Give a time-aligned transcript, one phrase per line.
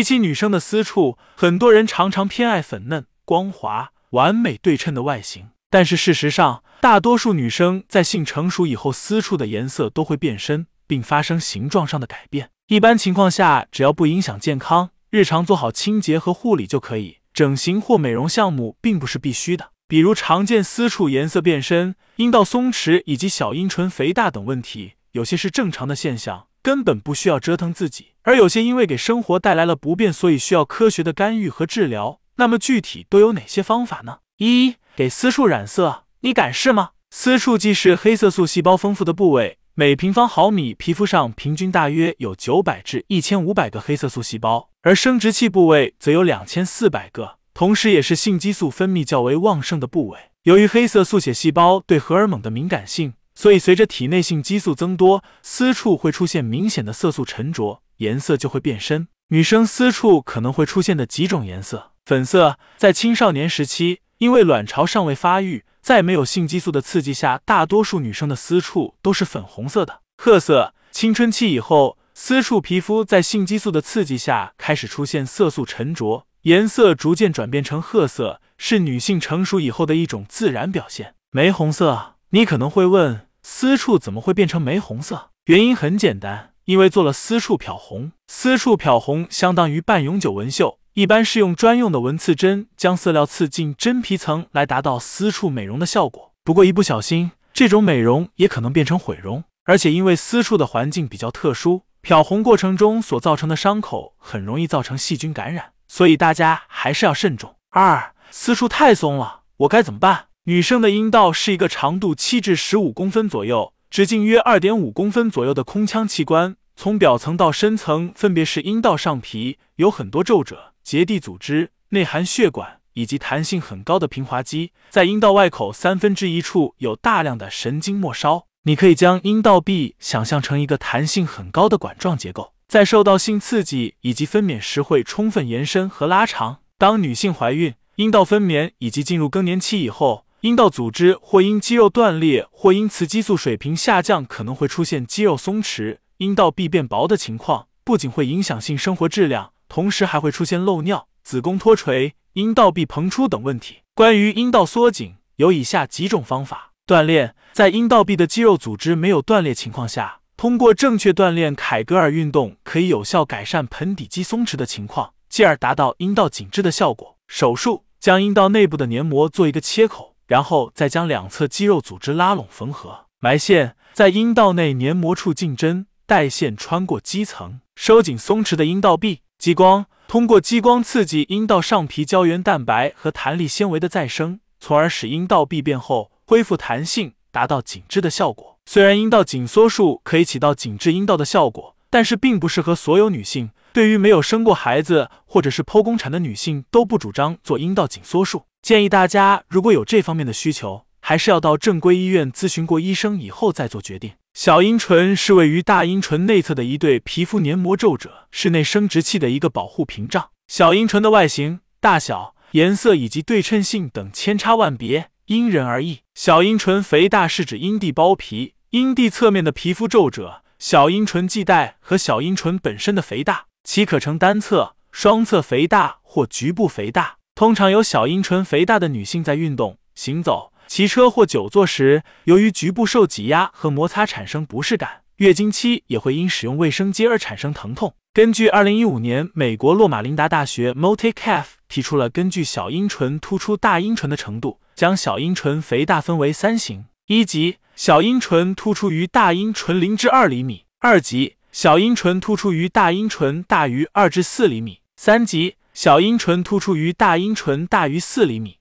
[0.00, 12.48] 比起女生的私处，很多人常常偏爱粉嫩、光滑、完美对称的外形，但是事实上，大多数女生在性成熟以后，私处的颜色都会变深，并发生形状上的改变。
[12.68, 17.18] 一般情况下，只要不影响健康，日常做好清洁和护理就可以。
[17.34, 26.46] 整形或美容项目并不是必须的，比如常见私处颜色变深、阴道松弛以及小阴唇肥大等问题，有些是正常的现象。
[26.62, 32.20] 根本不需要折腾自己，而有些因为给生活带来了不便，所以需要科学的干预和治疗。
[32.36, 34.18] 那么具体都有哪些方法呢？
[34.38, 36.90] 一、给私处染色，你敢试吗？
[37.10, 50.18] 私处既是黑色素细胞丰富的部位，每平方毫米皮肤上平均大约有九百至一千五百个黑色素细胞，而生殖器部位则有两千四百个，同时也是性激素分泌较为旺盛的部位。
[50.44, 53.14] 由于黑色素血细胞对荷尔蒙的敏感性。
[53.34, 59.08] 所以，随着体内性激素增多，私处会出现明显的色素沉着，颜色就会变深。
[59.28, 81.14] 女生私处可能会出现的几种颜色：粉色，在青少年时期，因为卵巢尚未发育，在没有性激素的刺激下，大多数女生的私处都是粉红色的；褐色，青春期以后，私处皮肤在性激素的刺激下开始出现色素沉着，颜色逐渐转变成褐色，是女性成熟以后的一种自然表现。
[81.30, 83.26] 玫红色，你可能会问。
[83.42, 85.30] 私处怎么会变成玫红色？
[85.46, 88.12] 原因很简单，因为做了私处漂红。
[88.28, 96.32] 私处漂红相当于半永久纹绣，一般是用专用的纹刺针将色料刺进真皮层来达到私处美容的效果。
[96.44, 99.42] 不过一不小心，这种美容也可能变成毁容。
[99.64, 107.56] 而且因为私处的环境比较特殊，漂红过程中所造成的伤口很容易造成细菌感染，所以大家还是要慎重。
[107.70, 110.26] 二，私处太松了，我该怎么办？
[110.44, 128.46] 女生的阴道是一个长度七至十五公分左右、直径约二点五公分左右的空腔器官，从表层到深层分别是阴道上皮有很多皱褶、结缔组织、内含血管以及弹性很高的平滑肌，在阴道外口三分之一处有大量的神经末梢。
[128.62, 136.60] 你可以将阴道壁想象成一个弹性很高的管状结构，在受到性刺激以及分娩时会充分延伸和拉长。
[136.78, 147.66] 当女性怀孕、阴道分娩以及进入更年期以后，阴道组织或因肌肉断裂，或因雌激素水平下降，可能会出现肌肉松弛、阴道壁变薄的情况。
[147.84, 153.80] 不仅会影响性生活质量，同时还会出现漏尿、子宫脱垂、阴道壁膨出等问题。
[153.94, 167.18] 关于阴道缩紧，有以下几种方法：锻炼，在阴道壁的肌肉组织没有断裂情况下，通过正确锻炼凯格尔运动，可以有效改善盆底肌松弛的情况，进而达到阴道紧致的效果。
[167.28, 170.09] 手术，将阴道内部的黏膜做一个切口。
[170.30, 179.22] 然后再将两侧肌肉组织拉拢缝合，埋线在阴道内黏膜处进针，带线穿过肌层，收紧松弛的阴道壁。
[179.38, 188.56] 激光通过激光刺激阴道上皮胶原蛋白和弹力纤维的再生，从而使阴道壁变厚，恢复弹性，达到紧致的效果。
[188.66, 193.50] 虽然阴道紧缩术可以起到紧致阴道的效果，但是并不适合所有女性。
[193.72, 198.44] 对于没有生过孩子或者是剖宫产的女性，都不主张做阴道紧缩术。
[198.62, 204.12] 建议大家如果有这方面的需求，还是要到正规医院咨询过医生以后再做决定。
[204.34, 210.30] 小阴唇是位于大阴唇内侧的一对皮肤黏膜皱褶，是内生殖器的一个保护屏障。
[210.46, 216.00] 小阴唇的外形、大小、颜色以及对称性等千差万别，因人而异。
[216.14, 227.16] 小阴唇肥大是指阴蒂包皮、阴蒂侧面的皮肤皱褶、小阴唇系带和小阴唇本身的肥大，其可呈单侧、双侧肥大或局部肥大。
[227.40, 237.94] 通常有小阴唇肥大的女性在运动、行走、骑车或久坐时，由于局部受挤压和摩擦产生不适感；月经期也会因使用卫生巾而产生疼痛。
[238.12, 255.54] 根据二零一五年美国洛马琳达大学 Multicaf 提出了根据小阴唇突出大阴唇的程度，将小阴唇肥大分为三型：一级小阴唇突出于大阴唇零至二厘米；二级小阴唇突出于大阴唇大于二至四厘米；三级。
[255.72, 258.59] 小阴唇突出于大阴唇大于四厘米。